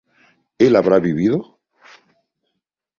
[0.57, 1.59] ¿él habrá vivido?